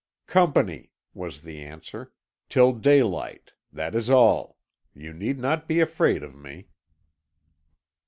[0.25, 2.11] "Company," was the answer,
[2.49, 3.53] "till daylight.
[3.71, 4.57] That is all.
[4.95, 6.69] You need not be afraid of me."